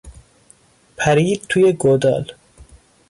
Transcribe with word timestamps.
پرید 0.97 1.45
توی 1.49 1.73
گودال. 1.73 2.31